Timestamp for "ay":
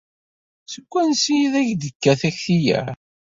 1.43-1.55